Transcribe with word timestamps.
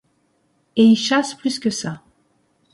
Et 0.77 0.83
y 0.85 0.95
chasse 0.95 1.35
plus 1.35 1.59
que 1.59 1.69
ça. 1.69 2.01